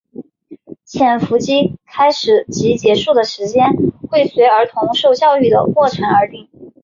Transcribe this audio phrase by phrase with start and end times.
[0.83, 3.67] 潜伏期开始及结束的时间
[4.09, 6.49] 会随儿童受养育的过程而定。